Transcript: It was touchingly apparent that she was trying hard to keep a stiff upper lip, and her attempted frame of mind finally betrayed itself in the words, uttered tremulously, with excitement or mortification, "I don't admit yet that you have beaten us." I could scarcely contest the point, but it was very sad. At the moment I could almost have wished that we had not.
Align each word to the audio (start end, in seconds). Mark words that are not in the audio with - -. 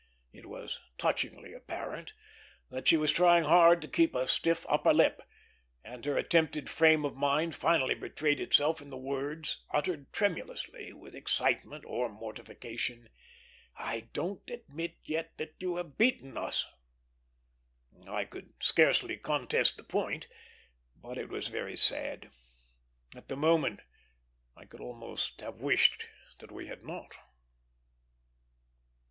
It 0.33 0.47
was 0.47 0.79
touchingly 0.97 1.53
apparent 1.53 2.13
that 2.71 2.87
she 2.87 2.97
was 2.97 3.11
trying 3.11 3.43
hard 3.43 3.83
to 3.83 3.87
keep 3.87 4.15
a 4.15 4.27
stiff 4.27 4.65
upper 4.67 4.91
lip, 4.95 5.21
and 5.83 6.03
her 6.05 6.17
attempted 6.17 6.71
frame 6.71 7.05
of 7.05 7.15
mind 7.15 7.53
finally 7.53 7.93
betrayed 7.93 8.39
itself 8.39 8.81
in 8.81 8.89
the 8.89 8.97
words, 8.97 9.63
uttered 9.71 10.11
tremulously, 10.11 10.91
with 10.91 11.13
excitement 11.13 11.83
or 11.85 12.09
mortification, 12.09 13.09
"I 13.77 14.09
don't 14.11 14.41
admit 14.49 14.95
yet 15.03 15.37
that 15.37 15.53
you 15.59 15.75
have 15.75 15.99
beaten 15.99 16.35
us." 16.35 16.65
I 18.07 18.25
could 18.25 18.55
scarcely 18.59 19.17
contest 19.17 19.77
the 19.77 19.83
point, 19.83 20.27
but 20.95 21.19
it 21.19 21.29
was 21.29 21.47
very 21.47 21.75
sad. 21.75 22.31
At 23.15 23.27
the 23.27 23.37
moment 23.37 23.81
I 24.57 24.65
could 24.65 24.81
almost 24.81 25.41
have 25.41 25.61
wished 25.61 26.09
that 26.39 26.51
we 26.51 26.65
had 26.65 26.83
not. 26.83 27.15